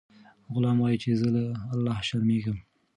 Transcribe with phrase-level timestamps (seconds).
[0.53, 1.43] غلام وایي چې زه له
[1.73, 2.57] الله شرمیږم.